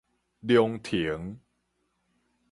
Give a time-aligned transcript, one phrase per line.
[0.39, 1.37] 龍騰